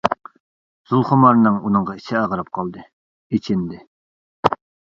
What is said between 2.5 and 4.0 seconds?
قالدى، ئېچىندى.